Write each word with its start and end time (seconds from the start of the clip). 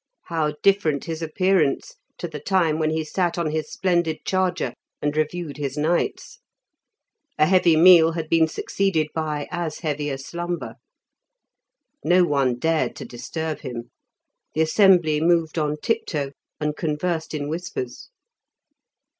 How 0.23 0.55
different 0.63 1.05
his 1.05 1.21
appearance 1.21 1.97
to 2.17 2.27
the 2.27 2.39
time 2.39 2.79
when 2.79 2.89
he 2.89 3.03
sat 3.03 3.37
on 3.37 3.51
his 3.51 3.71
splendid 3.71 4.25
charger 4.25 4.73
and 4.99 5.15
reviewed 5.15 5.57
his 5.57 5.77
knights! 5.77 6.39
A 7.37 7.45
heavy 7.45 7.75
meal 7.75 8.13
had 8.13 8.27
been 8.27 8.47
succeeded 8.47 9.09
by 9.13 9.47
as 9.51 9.81
heavy 9.81 10.09
a 10.09 10.17
slumber. 10.17 10.73
No 12.03 12.23
one 12.23 12.57
dared 12.57 12.95
to 12.95 13.05
disturb 13.05 13.59
him; 13.59 13.91
the 14.55 14.61
assembly 14.61 15.21
moved 15.21 15.59
on 15.59 15.77
tiptoe 15.77 16.31
and 16.59 16.75
conversed 16.75 17.35
in 17.35 17.47
whispers. 17.47 18.09